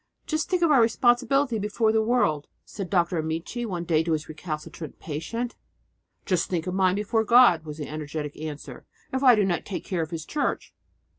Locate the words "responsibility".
0.81-1.59